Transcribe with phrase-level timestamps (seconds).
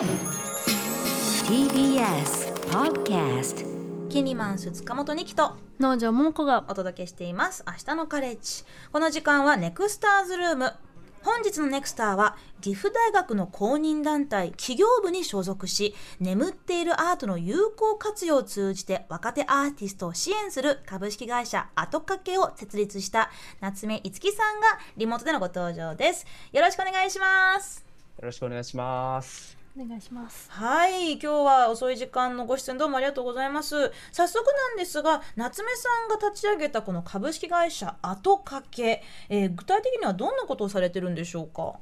[0.00, 0.08] TBS
[2.70, 7.62] Podcast キニマンス塚本二木と農場桃子がお届けしています。
[7.66, 8.64] 明日のカレッジ。
[8.94, 10.72] この時間はネクスターズルーム
[11.22, 23.30] 本日のネクスターは岐阜大学の公認団体企業部に所属し眠っているアートの有効活用を通じて若手アーティストを支援する株式会社後掛けを設立した
[23.60, 26.24] 夏目いつきさんがリモートでのご登場です。
[26.52, 27.84] よろしくお願いします。
[28.16, 29.59] よろしくお願いします。
[29.80, 30.50] お願いします。
[30.50, 31.12] はい。
[31.12, 33.90] 今日は遅い時間のご出演どうもありがとうございます。
[34.12, 41.62] 早速なんですが夏目さんが立ち上げたこの株式会社後掛け、えー具体的にはどんなことをされてるんでしょうか？
[41.62, 41.78] あ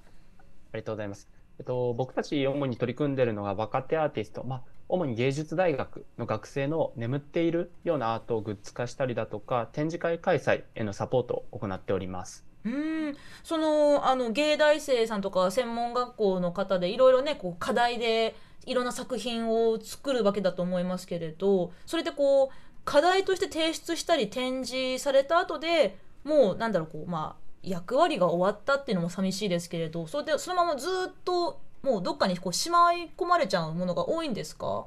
[0.75, 1.29] りがとうございます。
[1.59, 12.48] えっと、僕たち主に取り組んでいるのが若手アーティスト、まあ、主に芸術大学の学生の眠っているようなアートをグッズ化したりだとか、展示会開催へのサポートを行っております。
[12.69, 13.17] うーん。
[13.43, 18.35] そのあの芸大生さんとか専門学校の方でいろいろねこう課題で
[18.67, 34.87] いろんな作品を作るわけだと思いますけれどそれでこう課題として提出したり展示された後でもうなんだろうこうまあ役割が終わったっていうのも寂しいですけれどそれでそのままずっともうどっかにこうしまい込まれちゃうものが多いんですか？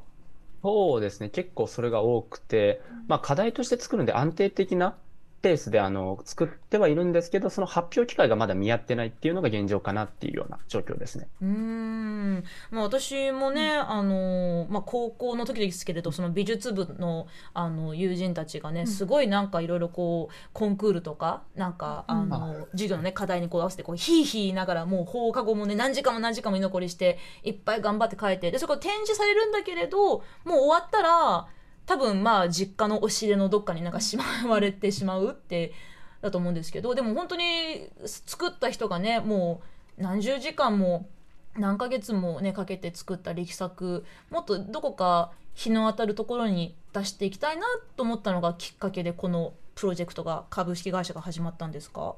[0.62, 4.96] そうですね、結構それが多くて、まあ、課題として作るんで安定的な
[5.42, 11.28] ペースであの作ってはいるんですけど、その発表機会がまだ見合ってないっていうのが現状かなっていうような状況ですね。
[11.42, 12.44] うーん。
[12.70, 31.48] まあ、私もね、あのまあ、高校の時ですけれどその美術部のあの友人たちがね、すごいなんかいろいろこうコンクールとかなんかあの、授業の、ね、課題にこう合わせてこうヒーヒー言いながらもう放課後もね何時間も何時間も居残りしていっぱい頑張って書いてでそこ展示されるんだけれどもう終わったら
[31.86, 35.74] 多分まあ実家の押し入れのどっかになんかしまわれてしまうって
[36.22, 39.62] だと思うんですけどでも本当に作った人がねも
[39.98, 41.08] う何十時間も
[41.58, 47.64] 何ヶ月もねかけて作った力作もっとどこか日の当たるところに出していきたいな
[47.98, 52.16] と思ったのがきっかけでこのプロジェクトが株式会社が始まったんですか？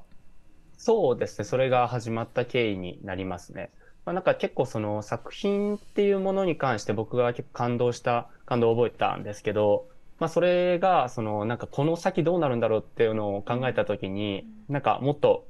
[0.76, 3.70] そうですね、それが始まった経緯になりますね。
[4.04, 9.88] まあ、なんか結構その作品っていうものに関して僕が結構感動した、感動を覚えたんですけど、
[10.18, 15.46] まあそれがそのなんかこの先どうなるんだろうっていうのを考えた時に、なんかもっと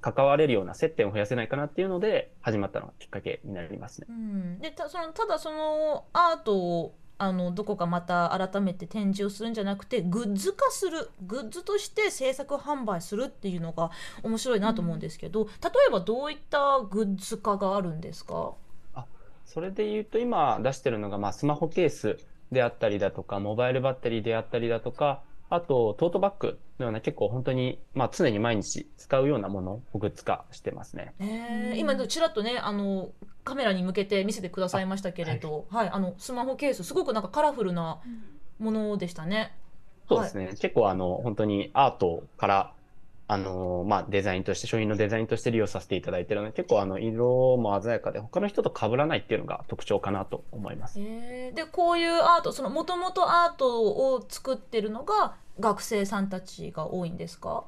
[0.00, 4.06] 関われるような接点を増やせないかなっていうので始まったのがきっかけになりますね。
[4.08, 4.12] う。
[4.12, 13.90] ん、でたそのただそのアートをあのどこかまた改めて展示をするんじゃなくてグッズ化するグッズとして制作販売するっていうのが
[14.22, 18.52] 面白いなと思うんですけど、例えばどういったグッズ化があるんですか？
[19.46, 22.18] それで言うと今出してるのがまあスマホケース
[22.52, 31.14] であったりだとか、モバイルバッテリーであったりだとか、あとトートバッグのような結構本当にまあ常に毎日使うようなものをグッズ化してますね。
[31.20, 33.10] えー、今ちらっとねあの
[33.44, 38.00] カメラに向けて見せてくださいましたけれど、はいあのスマホケースすごくなんかカラフルな
[38.58, 39.56] ものでしたね。
[40.08, 40.48] そうですね。
[40.60, 42.72] 結構あの本当にアートから
[43.28, 51.00] あのまあデザインとして商品のデザインとして利用させていただいてるので結構あの色も鮮やかで他の人と被らないっていうのが特徴かなと思います。
[51.00, 53.82] えーでこういうアートそのもともとアート
[54.14, 57.64] を作ってるのが学生さんたちが多いんですか？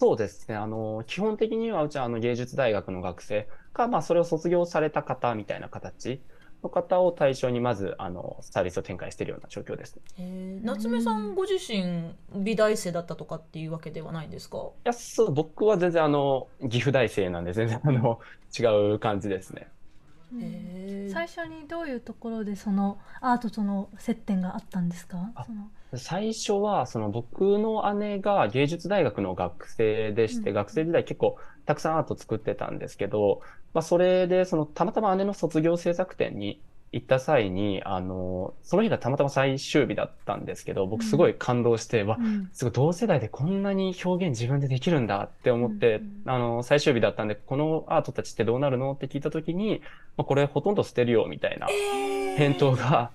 [0.00, 0.56] そうですね。
[0.56, 6.20] あの、基本的にはうちはあの芸術大学の学生か、まあそれを卒業された方みたいな形
[6.64, 9.94] の方を対象にまずあのサービスを展開しているような状況です。
[9.96, 10.02] ね。
[10.18, 10.66] えー。
[10.66, 14.58] 夏目さんご自身美大生だったとかっていうわけではないんですか？
[14.58, 18.18] いや、そう、僕は全然あの、岐阜大生なんで全然あの、
[18.58, 19.68] 違う感じですね。
[21.12, 25.30] 最初にどういうところでそのアートとの接点があったんですか？
[25.94, 30.56] 最初は、その僕の姉が芸術大学の学生でして、うん。
[30.56, 31.36] 学生時代結構
[31.66, 33.40] たくさんアート作ってたんですけど、
[33.72, 36.60] まあそれで、そのたまたま姉の卒業制作展に
[36.94, 42.48] 行った際に、あの、その日がたまたま最終日だったんですけど、僕すごい感動して、わ、うん。
[42.52, 49.82] すごい同世代でこんなに表現自分でできるんだって思って、うんあの、最終日だったんで、このアートたちってどうなるのって聞いたときに、
[50.16, 51.66] まあ、これほとんど捨てるよみたいな
[52.36, 53.10] 返答が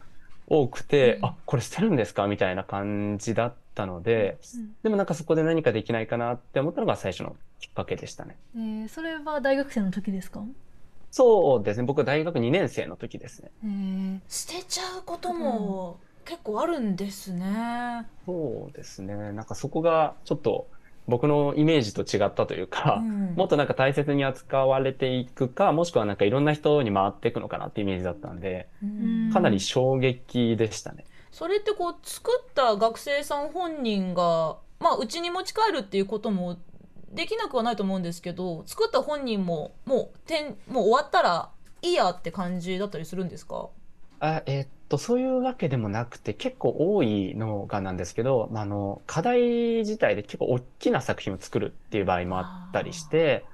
[0.48, 1.26] 多くて、うん。
[1.28, 8.38] あ、これ捨てるんですかみたいな感じだったので、うんでもなんかそこで何かできないかなって思ったのが最初のきっかけでしたね。
[8.56, 10.44] えーそれは大学生の時ですか？
[11.12, 11.84] そうですね。
[11.86, 13.52] 僕は大学2年生の時ですね。
[13.64, 18.06] えー捨てちゃうことも結構あるんですね。
[18.26, 19.16] そうですね。
[19.34, 20.68] なんかそこがちょっと
[21.08, 31.06] 僕のイメージと違ったというか、うんもっとなんか大切に扱われていくか、もしくはなんかいろんな人に回っていくのかなってイメージだったんで、うんかなり衝撃でしたね。
[31.32, 36.58] それってこう作った学生さん本人がまあうちに持ち帰るっていうことも
[37.12, 41.50] できなくはないと思うんですけど作った本人ももう点もう終わったら
[41.82, 43.70] いいやって感じだったりするんですか？
[44.20, 53.46] あ、えーっと、そういうわけでもなくて、結構多いのがなんですけど、まあ、あの、課題自体で結構大きな作品を作るっていう場合もあったりして、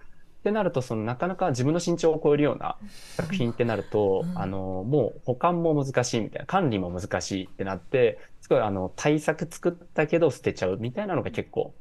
[0.46, 2.78] ってなると、そのなかなか自分の身長を超えるような
[3.16, 4.38] 作品ってなると、うん。
[4.38, 11.74] あの、もう保管も難しいみたいな、管理も難しいってなって、すごいあの、対策作ったけど捨てちゃうみたいなのが結構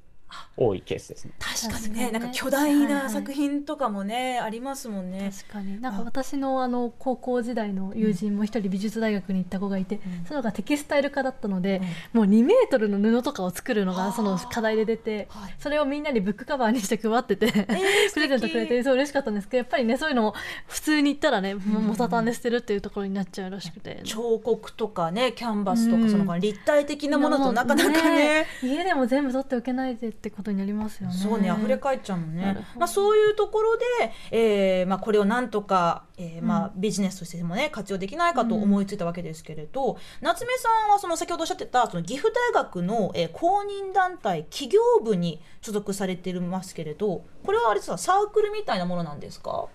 [0.56, 1.32] 多いケースですね。
[1.38, 2.11] 確かにねね。
[2.12, 5.31] なんか巨大はいはない作品とかもね、ありますもんね。
[5.37, 5.81] 確かに。
[5.81, 10.00] なんか私のあの高校時代の友人も一人美術大学に行った子がいて、ん。
[10.26, 11.81] その子がテキスタイル科だったので、
[12.12, 15.55] もう2メートルの布とかを作るのはあがその課題で出てはい。
[15.59, 17.65] それをみんなにブックカバーにして配ってて、えー
[18.15, 20.35] プレゼントくれてそう嬉しかったんですけどやっぱりねそういうのも
[20.69, 24.00] 普通に言ったらねもうもたたんで捨てるっていうところになっちゃうらしくて。
[24.05, 26.11] 彫刻とかねキャンバスとか、うん。
[26.11, 28.47] その立体的なものとなかなかね。
[28.62, 31.14] 家でも全部取っておけないでってことになりますよね。
[31.14, 32.56] そうね溢れ返っちゃうもんね。
[32.78, 33.84] まあ、そういうところで、
[34.31, 49.66] えーまあ、これをなんとか、えーまあうビジネスとしてもね活用できないかと思いついたわけですけれど、夏目さんはその先ほどおっしゃってたその岐阜大学の、えー公認団体企業部に所属されていますけれどこれはあれですかサークルみたいなものなんですか？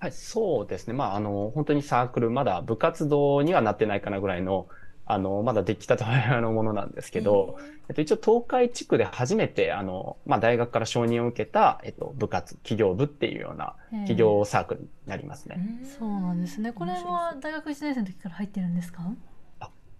[0.00, 0.92] はい、そうですね。
[0.92, 4.66] まあ、あの、本当にサークル、まだ部活動にはなってないかなぐらいの、
[5.06, 7.58] あの、まだできたてほやのものなんですけど、
[7.88, 15.58] えっと、一応東海地区で初めて、あの、まあ、大学から承認を受けた、えっと、部活、企業部っていうような企業サークルになりますね。
[15.98, 16.72] そうなんですね。
[16.72, 19.02] これは大学1年生の時から入ってるんですか？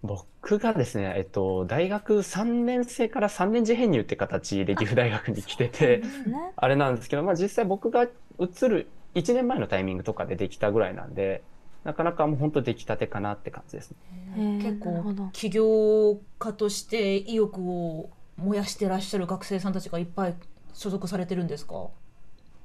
[0.01, 6.51] 僕がですね、えっと、大学3年生から3年次編入って形で岐阜大学に来てて、ですね。
[6.55, 11.41] あれなんですけど、まあ、実際僕が移る1年前のタイミングとかでできたぐらいなんで、
[11.85, 13.91] なかなかもう本当出来たてかなって感じです
[14.35, 14.59] ね。
[14.61, 20.35] 結構起業家として意欲を燃やしてらっしゃる学生さんたちがいっぱい
[20.73, 21.87] 所属されてるんですか？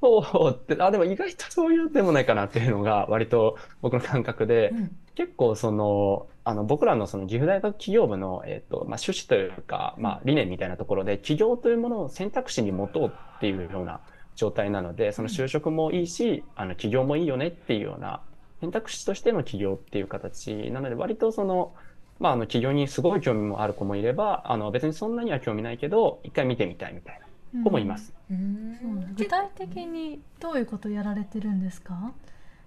[0.02, 4.96] そうって、あ、でも意外とそういうでもないかなっていうのが割と僕の感覚で、うん。
[5.14, 14.00] 結構その、あの僕らのその岐阜大学企業部の、えっと、まあ、趣旨というか、まあ、理念みたいなところで、起業というものを選択肢に持とうっていうような
[14.36, 18.22] 状態なので、その就職もいいし、あの、起業もいいよねっていうような
[18.60, 20.70] 選択肢としての起業っていう形。
[20.70, 21.74] なので、割とその、
[22.18, 27.20] まあ、あの、起業にすごい興味もある子もいれば、あの、別にそんなには興味ないけど、一回見てみたいみたい
[27.54, 28.12] な子もいます。
[28.30, 29.14] うん。
[29.16, 32.12] 具体的にどういうことをやられてるんですか？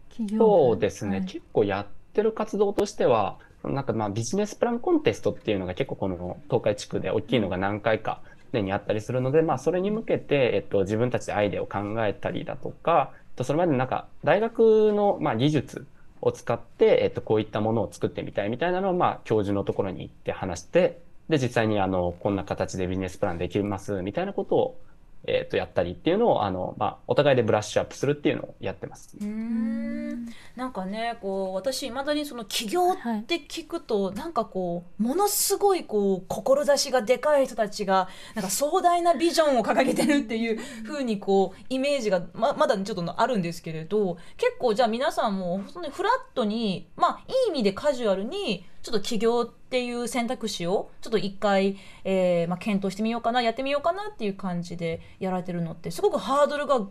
[0.09, 0.45] 企業部。
[0.45, 1.25] そうですね、はい。
[1.27, 15.87] 結構やってる活動としては、なんかまあビジネスプランコンテストっていうのが結構この東海地区で大きいのが何回か年にあったりするので、まあそれに向けて、えっと、自分たちでアイデアを考えたりだとか、とそれまでなんか大学のまあ技術
[16.21, 24.81] を使って、えっと、こういったものを作ってみたいみたいなのをまあ教授のところに行って話して、で、実際にあの、こんな形でビジネスプランできますみたいなことを、
[25.25, 29.17] えっと、やったりっていうのを、あの、まあ、お互いでブラッシュアップするっていうのをやってます。
[29.21, 30.25] うん
[30.55, 56.81] なんかねこう私いまだにその起業って聞くと、なんかこうものすごいこう志がでかい人たちがなんか壮大なビジョンを掲げてるっていう風にこうイメージがままだちょっとあるんですけれど結構じゃあ皆さんも本当にフラットにまあいい意味でカジュアルにちょっと起業っていう選択肢をちょっと一回、えーまあ、検討してみようかなやってみようかなっていう感じでやられてるのってすごくハードルが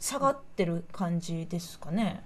[0.00, 2.24] 下がってる感じですかね？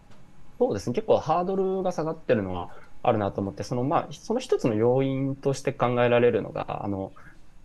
[0.58, 0.94] そうですね。
[0.94, 2.70] 結構ハードルが下がってるのは
[3.02, 7.12] あるなと思って、そのまあ、その一つの要因として考えられるのが、あの、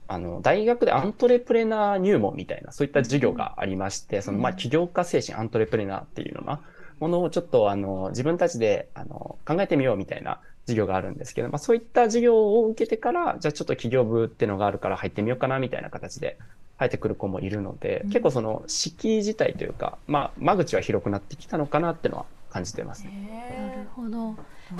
[0.08, 6.60] あの、大学でアントレプレナー入門みたいな、そういった授業がありまして、そのまあ、起業家精神アントレプレナーっていうのな
[7.00, 16.38] ものをちょっとあの、自分たちであの考えてみようみたいな授業があるんですけど、まあ、そういった授業を受けてから、じゃあちょっと起業部っていうのがあるから入ってみようかなみたいな形で
[16.78, 23.72] 入ってくる子もいるので、うん結構その敷居自体というか、まあ、間口は広くなってきたのかなっていうのは感じてますね。
[23.76, 24.36] なるほど。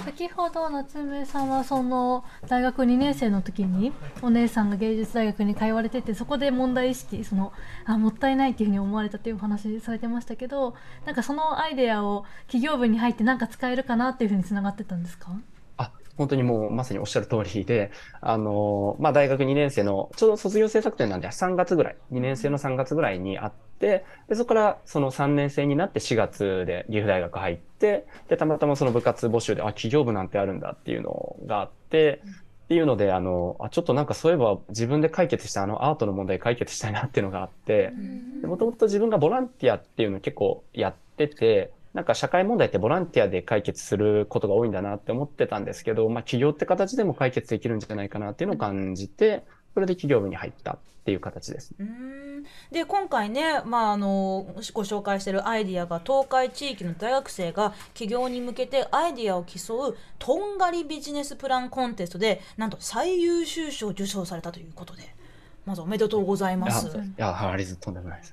[0.06, 7.52] 先ほど夏目さんはその大学2年生の時にお姉さんが芸術大学に通われててそこで問題意識その
[7.84, 15.28] あもったいないっていうふうに思われたっていうお話されてましたけどなんかそのアイデアを企業部に入ってなんか使えるかなっていうふうにつながってたんですか？
[15.30, 15.34] あ、
[16.22, 32.22] 本当にもうまさにおっしゃる通りで、あの、まあ、大学2年生の、ちょうど卒業制作展なんで3月ぐらい、2年生の3月ぐらいにあって、で、そこからその3年生になって4月で岐阜大学入って、で、たまたまその部活募集で、あ、企業部なんてあるんだっていうのがあって、
[32.66, 37.92] っていうので、あの、あ、ちょっとなんかそういえば自分で解決したあのアートの問題解決したいなっていうのがあって、
[38.44, 49.44] もともと自分がボランティアっていうのを結構やってて、なんか社会問題ってボランティアで解決することが多いんだなって思ってたんですけど、まあ企業って形でも解決できるんじゃないかなっていうのを感じて、
[49.74, 51.74] それで企業部に入ったっていう形です。
[51.80, 65.04] うーんで今回ね、まあ、あのご紹介しているアイディアが東海地域の大学生が起業に向けてアイディアを競うとんがりビジネスプランコンテストでなんと最優秀賞を受賞されたということで
[65.66, 66.88] まずおめでとうございます。
[66.88, 68.22] いや、ありがとんでもない。
[68.22, 68.28] で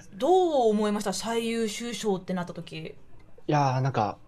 [0.00, 0.10] す。
[0.16, 1.12] どう思いました？
[1.12, 2.76] 最優秀賞ってなった時。
[2.78, 2.94] い
[3.46, 4.18] やーなんか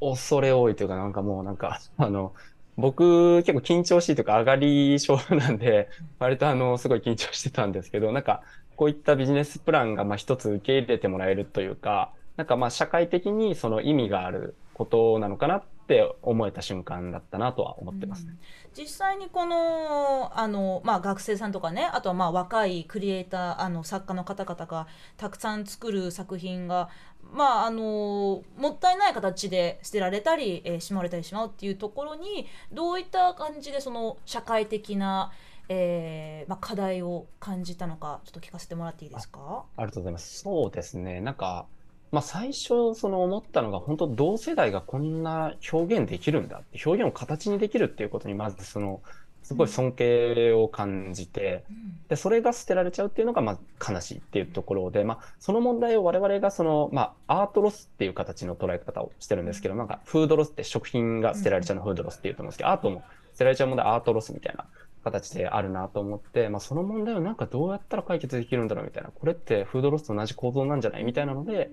[0.00, 2.34] 恐れ多いというかなんかもうなんか あの
[2.76, 8.42] 僕結構緊張しいというか上がり症なんで割とあのすごい緊張してたんですけどなんか
[8.76, 18.36] こういったビジネスプランがまあ一つ受け入れてもらえるというかなんかまあ社会的にその意味があることなのかなって思えた瞬間だったなとは思ってますね。
[18.76, 26.90] 実際にこのあの、まあ、学生さんとかねあとはまあ若いクリエイターあの作家の方々がたくさん作る作品が、
[27.32, 35.32] まあ、あのもったいない形で捨てられたり、えーしまわれたりしまうっていうところにどういった感じでその社会的な、
[35.68, 39.64] えーまあ、課題を感じたのかちょっと聞かせてもらっていいですか？
[39.76, 40.40] ありがとうございます。
[40.40, 41.20] そうですね。
[41.20, 41.66] なんか、
[42.12, 49.02] まあ最初その思ったのが本当同世代がこんな表現できるんだって表現を形にできるっていうことにまずその
[49.46, 51.62] すごい尊敬を感じて、
[52.08, 64.64] で、それが捨てられちゃうっていうのがまあ悲しいっていうところで、まあその問題を我々がその、まあアートロスっていう形の捉え方をしてるんですけど、なんかフードロスって食品が捨てられちゃうのフードロスっていうと思うんですけど、アートも捨てられちゃう問題アートロスみたいな
[65.06, 71.70] 形であるなと思って、まあ、その問題をなんかどうやったら解決できるんだろうみたいな、これってフードロスと同じ構造なんじゃないみたいなので、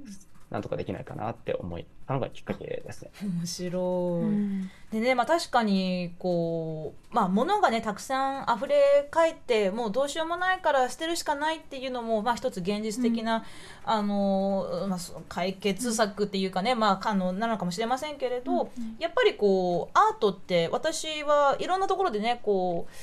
[0.53, 3.09] なんとかできないかなって思ったのがきっかけですね。
[3.23, 4.71] 面白い、うん。
[4.91, 13.45] でね、まあ、確かにこう、まあ、物がねたくさん溢れ返ってもうどうしようもないから捨てるしかないっていうのも、まあ、一つ現実的な、
[13.83, 22.93] あのまあ、そ解決策っていうかね、まあ、あのなのかもしれませんけれど、やっぱりこうアートって私はいろんなところでねこう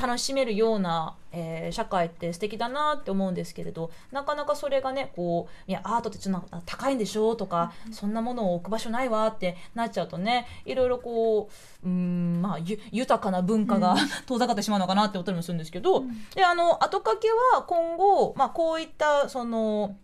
[0.00, 11.50] 楽しめるような、えー社会って素敵だなって思うんですけれどなかなかそれがねこういやアートってちょっと高いんでしょとか、そんなものを置く場所ないわってなっちゃうとねいろいろこ
[11.84, 19.96] ううーんまあゆ豊かな文化が 遠ざかってしまうのかなって思ったりもするんですけど、であの後掛けは今後、まあ、こういったその、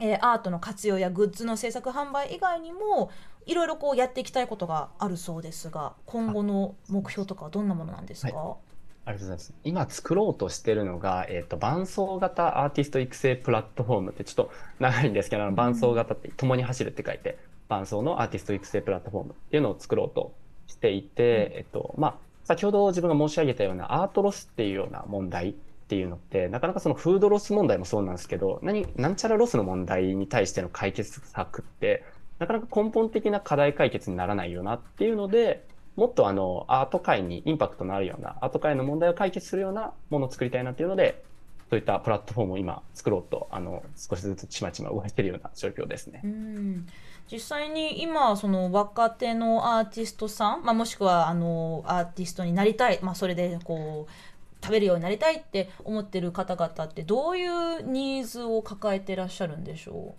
[0.00, 3.10] えーアートの活用やグッズの制作販売以外にも
[3.46, 8.56] いろいろこうやっていきたいことがあるそうですが今後の目標とかはどんなものなんですか、は
[9.04, 9.54] ありがとうございます。
[9.64, 20.34] 今作ろうとしてるのが、えっ、と、伴走型アーティスト育成プラットフォームってちょっと長いんですけど、あの伴走型って共に走るって書いて、伴走のアーティスト育成プラットフォームっていうのを作ろうと
[20.68, 25.52] していて、えっと、まあ、先ほど自分が申し上げたようなアートロスっていうような問題っ
[25.88, 32.04] ていうのって、なかなかそのフードロス問題もそうなんですけど、何、なんちゃらロスの問題に対しての解決策って、
[32.38, 35.64] なかなか根本的な課題解決にならないよなっていうので、
[35.96, 41.22] もっとあのアート界にインパクトのあるような、アート界の問題を解決するようなものを作りたいなっていうので、
[41.70, 46.26] そういったプラットフォームを今作ろうと、あの、少しずつちまちま動いてるような状況ですねう。
[46.26, 46.86] ん
[47.30, 60.14] 実際に今その若手のアーティストさん、まあ、もしくはあのアーティストになりたい、まあ、それでこう食べるようになりたいって思ってる方々ってどういうニーズを抱えてらっしゃるんでしょ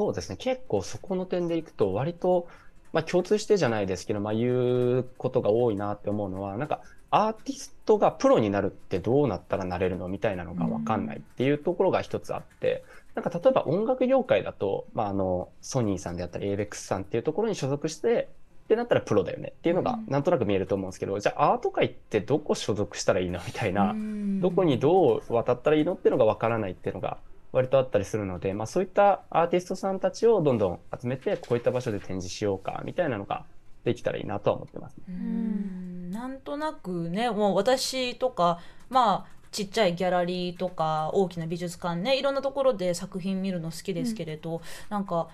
[0.00, 0.36] そうですね。
[0.38, 2.48] 結構そこの点でいくと、割と、
[2.92, 6.80] まあ共通してじゃないですけど、まあ言うことが多いなって思うのは、なんか
[7.10, 18.28] アーティストがプロになるってどうなったらなれるのみたいなのがわかんないっていうところが一つあって、なんか例えば音楽業界だと、まああの、ソニーさんであったり、ABEX さんっていうところに所属して、
[18.64, 24.40] ってなったらプロだよねっていうのがなんとなく見えると思うんですけど、じゃあアート界ってどこ所属したらいいのみたいうな、うん。
[24.40, 27.18] どこにどう渡ったらいいのっていうのがわからないっていうのが
[27.52, 33.44] 割とあったりするので、まあそういったアーティストさんたちをどんどん集めて、こういった場所で展示しようか、みたいなのが
[33.84, 34.96] できたらいいなとは思ってます。
[35.08, 45.28] うんなんとなくねもう私とかまあちっちゃいギャラリーとか大きな美術館ねいろんなところで作品見るの好きですけれど、なんか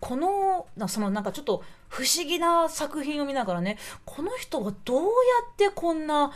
[0.00, 5.06] このなそのなんかちょっと不思議な作品を見ながらねこの人はどうや
[5.52, 6.32] ってこんな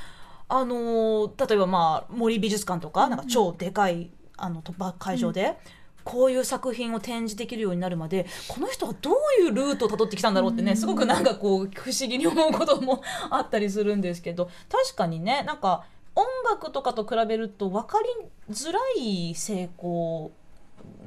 [0.49, 5.57] あの例えばまあ森美術館とかなんか超でかいあの突破会場で。
[6.05, 20.31] こういう作品を展示できるようになるまでこの人はどういうルートをたどってきたんだろうってねすごくなんかこう不思議に思うこともあったりするんですけど確かにねなんか音楽とかと比べると分かりづらい成功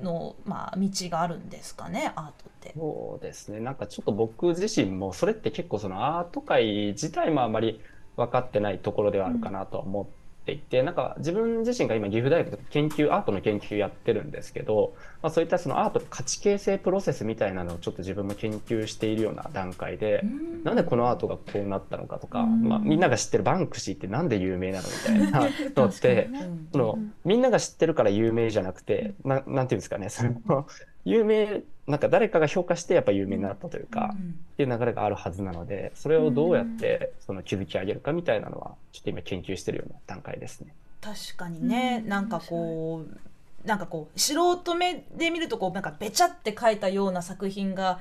[0.02, 2.74] の、まあ、道があるんですかねアートって。
[2.76, 3.60] そうですね。
[3.60, 7.82] なんかちょっと僕自身も、それって結構そのアート界自体もあまり
[8.16, 10.10] 分かってないところではあるかなとは思
[10.54, 20.24] ってっていて、なんか自分自身が今岐阜大学で研究、アートの研究やってるんですけど、まあ、そういったそのアートの価値形成プロセスみたいなのをちょっと自分も研究しているような段階で、
[20.64, 26.30] なんでこのアートがこうなったのかとか、まあ、みんなが知ってるバンクシーってなんで有名なのみたいな のって、
[26.72, 30.68] そのみんなが知ってるから有名じゃなくて、ななんていうんですかね、その
[31.06, 40.74] 有名、なんか誰かが評価してやっぱ有名になったというか、っていう流れがあるはずなので、それをどうやってその築き上げるかみたいなのは、ちょっと今研究してるような段階ですね。
[41.02, 42.10] 確かにね、うん。
[42.10, 48.00] なんかこうなんかこう素人目で見るとこうなんかべちゃって描いたような作品が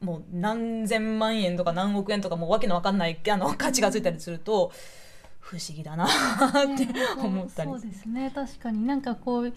[0.00, 4.72] もう何千万円とか何億円とかもうわけのわかんないあの価値がついたりすると
[5.40, 6.08] 不思議だなっ
[6.76, 6.86] て
[7.18, 7.70] 思ったり。
[7.70, 8.30] そうですね。
[8.34, 8.86] 確かに。
[8.86, 9.52] なんかこう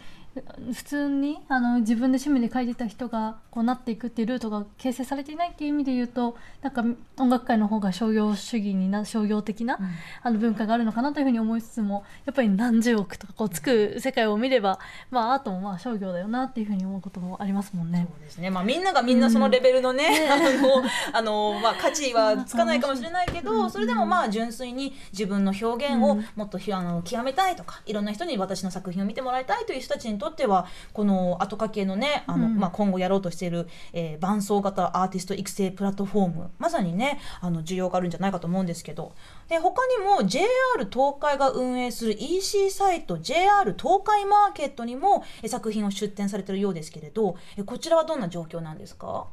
[0.73, 6.85] 普通にあの自分で趣味で書いてた人がこうなっていくっていうルートが形成されていないっていう意味で言うとなんか
[7.17, 9.77] 音楽界の方が商業主義にな商業的な、
[10.23, 18.07] あの文化があるのかなというふうに思いつつもやっぱり何十億とかこうつく世界を見れば、まあ、アートもまあ商業だよなっていうふうに思うこともありますもんね。
[18.09, 20.83] そうですね、まあ、みんながみんなそのレベルのね、あの
[21.13, 32.57] あの、まあ、価値はつかないかもしれないけど、それでもまあ純粋に自分の表現をもっとひあの極めたいとかいろんな人に私の作品を見てもらいたいという人たちにとってはこの後掛けのねあの、うん。
[32.57, 39.13] まあ、今後やろうとしている、えー伴奏型アーティスト育成プラットフォームまさにねあの需要があるんじゃないかと思うんですけど
[39.49, 40.47] で他にも JR
[40.91, 49.27] 東海が運営する EC サイト JR 東海マーケットにもえ作品を出展されているようですけれどえこちらはどんな状況なんですか？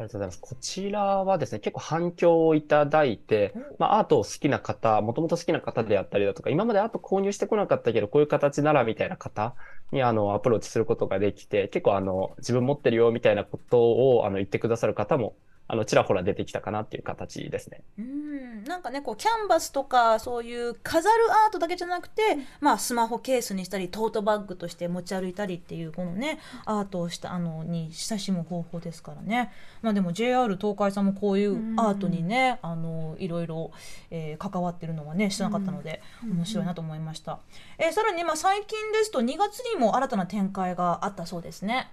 [0.00, 0.38] ありがとうございます。
[0.40, 9.54] こちらはですね、結構反響をいただいて、まあ、アートを好きな方、もともと好きな方であったりだとか、今までアート購入してこなかったけど、こういう形ならみたいな方
[9.92, 13.78] に、あの、アプローチすることができて、結構、あの、自分持ってるよみたいなこと
[14.16, 15.36] を、あの、言ってくださる方も、
[15.70, 17.82] あの、ちらほら出てきたかなっていう形ですね。
[17.98, 18.64] うん。
[18.64, 22.22] なんかねこうキャンバスとかそういう飾るアートだけじゃなくて、
[22.60, 29.50] まあ、スマホケースにしたりトートバッグとして持ち歩いたりっていうこのねアートをしたあのに親しむ方法ですからね、
[29.82, 33.70] まあ、でも JR 東海さんもこういうアートにね、あのいろいろ、
[34.10, 37.40] えー関わってるのはね知らなかったので、面白いなと思いました、
[37.78, 41.90] えーさらにまあ最近ですと2月にも新たな展開があったそうですね。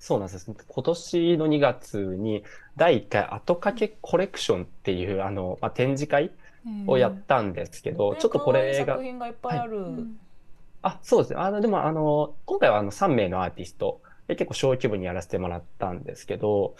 [0.00, 0.50] あ、そうなんです。
[0.68, 2.42] 今年の2月に、
[2.76, 6.30] 第1回後掛けコレクションっていう、あの、まあ、展示会
[6.86, 10.06] をやったんですけど、ねちょっとこれが作、品がいっぱいある、
[10.82, 11.40] あ、そうですね。
[11.40, 16.74] あの、でも、あの、今回はあの3名のアーティストで結構小規模にやらせてもらったんですけど、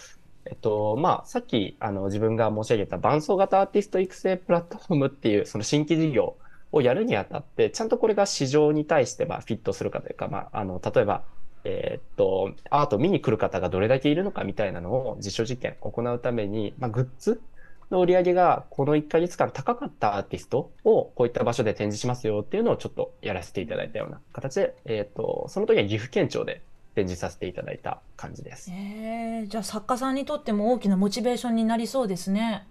[0.46, 6.36] えっと、まあ、さっき、あの、自分が申し上げた伴奏型アーティスト育成プラットフォームっていう、その新規事業
[6.72, 11.24] をやるにあたって、ちゃんとこれが市場に対して、まあ、フィットするかというか、まあ、あの、例えば、
[11.64, 17.40] えーっと、アートを見に来る方がどれだけいるのかみたいなのを実証実験行うために、まあ、グッズ
[17.90, 26.62] の売り上げがこの1ヶ月間高かったアーティストをこういった場所で展示しますよっていうのをちょっとやらせていただいたような形で、えーっと、その時は岐阜県庁で
[26.94, 28.70] 展示させていただいた感じです。
[28.70, 32.66] えー、じゃあ作家さんにとっても大きなモチベーションになりそうですね。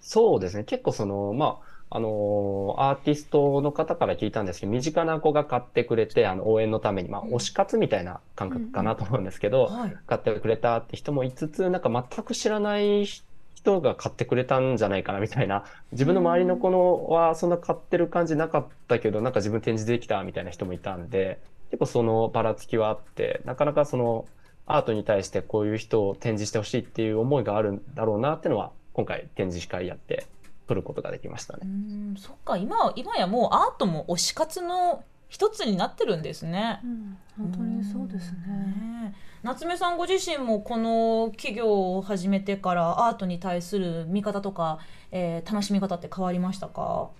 [0.00, 0.64] そうですね。
[0.64, 9.96] 結構その、まあ、あのーアーティストの方から聞いたんですけど、身近な子が買ってくれて、あの、応援のために、まあ、推し活みたいな感覚かなと思うんですけど、はい。
[10.06, 13.06] 買ってくれたって人もいつつ、なんか全く知らない
[13.54, 24.26] 人が買ってくれたんじゃないかなみたいな、自分の周りの子のはそんな買ってる感じなかったけど、なんか自分展示できたみたいな人もいたんで、結構そのばらつきはあって、なかなかその
[24.66, 30.26] アートに対してこういう人を展示してほしいっていう思いがあるんだろうなっていうのは、今回展示会やって
[30.68, 31.66] 取ることができましたうね。
[31.66, 36.80] ん、そっか、今、今やもうアートも推し活の一つになってるんですね。
[36.84, 38.38] うん本当にそうですね。
[38.48, 44.80] ねえ夏目さんご自身もこの企業を始めてからアートに対する見方とか、
[45.12, 47.10] えー楽しみ方って変わりましたか？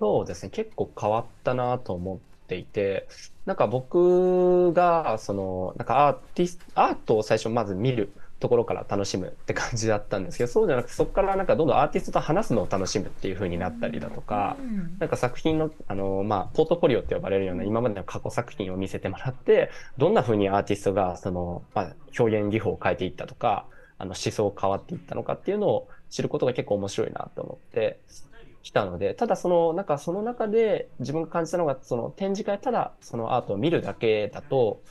[0.00, 0.50] そうですね。
[0.50, 3.08] 結構変わったなと思っていて、
[3.46, 8.10] なんか僕が、その、なんかアーティスアートを最初まず見る
[8.44, 14.98] ところから楽しむって感じだったんですけど、そうじゃなくて、そこからなんかどんどんアーティストと話すのを楽しむっていう風になったりだとか、うん。
[14.98, 23.64] なんか作品の、あの、まあ、ポートフォリオって呼ばれるような今までの過去作品を見せてもらって、どんな風にアーティストが、その、まあ、表現技法を変えていったとか、
[23.96, 27.98] あの、思想変わっていったのかっていうのを知ることが結構面白いなと思って
[28.62, 34.82] きたので、ただその、なんかその中で自分が感じたのが、その展示会ただそのアートを見るだけだと、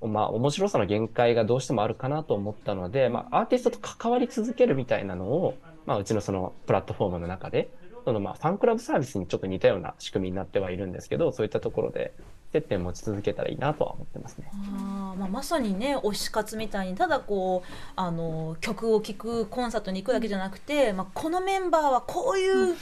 [0.00, 5.56] まあ、面白さの限界がどうしてもあるかなと思ったので、まあ、アーティストと関わり続けるみたいなのを、
[5.86, 7.68] まあ、うちのそのプラットフォームの中で、
[8.04, 12.14] そのまあファンクラブサービスにちょっと似たような仕組みになってはいるんですけど、そういったところで
[12.52, 14.50] 接点を持ち続けたらいいなとは思ってますね。
[14.52, 22.76] あーまあ、まさにね推し活みたいにただこうあの曲を聴くコンサートに行くだけじゃなくて、まあ、このメンバーはこういう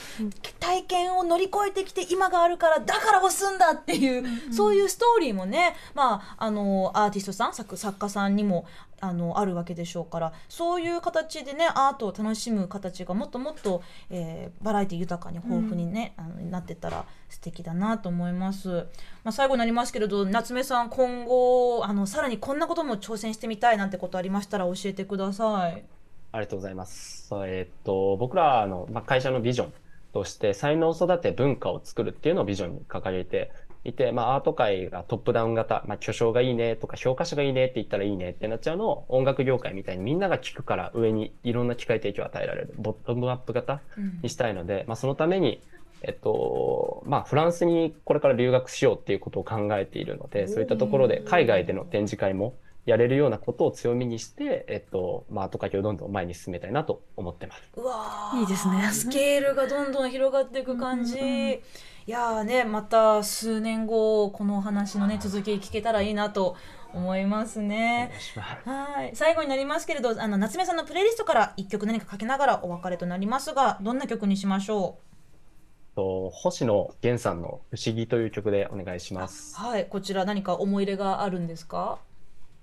[0.60, 8.66] 体験を乗り越えてきて今があるからだから押すんだっていう、そういうストーリーもね、まあ、あのアーティストさん作作家さんにも
[9.00, 18.86] あのあるわけでしょうからそういう形でねアートを楽しむ形がもっともっと、えーバラエティ豊かに豊富にね、あのなってったら素敵だなと思います。
[19.22, 25.84] まあ、最後になりますけれど夏目さん今後あのさらにこんなことも挑戦してみたいなんてことありましたら教えてください。
[26.32, 27.28] ありがとうございます。
[27.46, 29.72] えーっと、僕らの、まあ、会社のビジョン
[30.12, 33.50] として、才能を育て文化を作るっていうのをビジョンに掲げて
[33.84, 45.62] いて、まあ、アート界がトップダウン型、まあ、巨匠がいいねとか評価者がいいねって言ったらいいねってなっちゃうのを、音楽業界みたいにみんなが聞くから上にいろんな機会提供を与えられる、ボトムアップ型うんにしたいので、まあ、そのために、
[46.06, 52.54] えっと、まあ、フランスにこれから留学しようっていうことを考えているので、そういったところで海外での展示会も
[52.86, 57.62] やれるようなことを強みにして、えっと、まあ、アート会をどんどん前に進めたいなと思ってます。
[57.74, 58.40] うわー。
[58.40, 58.88] いいですね。
[58.92, 61.48] スケールがどんどん広がっていく感じ、うんうんうん。
[61.48, 61.58] い
[62.06, 66.54] やーねまた数年後このお話のね続き聞けたらいいなと
[66.94, 68.68] 思いますおね願いします。
[68.68, 69.10] はい。
[69.14, 75.00] 最後になりますけれどあの夏目さんのプレイリストから一曲何かかけながらお別れとなりますがどんな曲にしましょ
[75.96, 79.56] と星野源さんの不思議という曲でお願いします。
[79.58, 79.64] う。
[79.64, 81.98] はいこちら何か思い入れがあるんですか？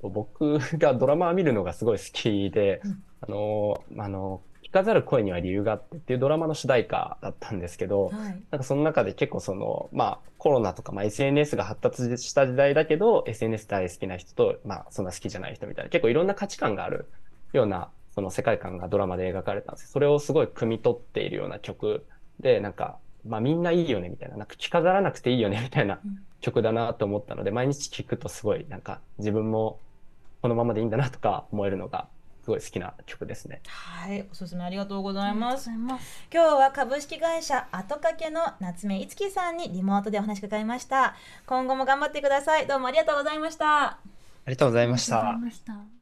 [0.02, 3.04] 僕がドラマを見るのがすごい好きで、うん。
[3.22, 8.43] あの、あの、聞かざる声には理由があってっていうドラマの主題歌だったんですけど、はい。
[8.52, 17.10] なんかその中で結構その、まあコロナとか、まあ、SNS が発達した時代だけど、SNS 大好きな人と、まあそんな好きじゃない人みたいな、結構いろんな価値観がある
[17.54, 19.84] ような、その世界観がドラマで描かれたんです。
[19.86, 22.06] よそれをすごい汲み取っているような曲
[22.41, 26.20] で、なんか、まあみんないいよねみたいな、なんか着飾らなくていいよねみたいなうん。
[26.42, 29.80] 曲だなと思ったので、毎日聴くとすごいなんか自分も
[30.42, 32.10] このままでいいんだなとか思えるのが
[32.44, 33.62] すごい好きな曲ですね。
[33.68, 34.26] はい。
[34.30, 35.70] おすすめありがとうございます。
[35.70, 36.28] ます。
[36.34, 41.16] 今日は株式会社後掛けの夏目いつきさんにリモートでお話伺いました。
[41.46, 42.68] 今後も頑張ってください。
[42.68, 43.98] どうもありがとうございました。
[44.46, 45.93] ありがとうございましありがとうございました